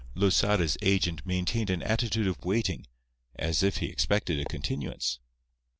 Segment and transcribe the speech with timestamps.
[0.15, 2.87] Losada's agent maintained an attitude of waiting,
[3.35, 5.19] as if he expected a continuance.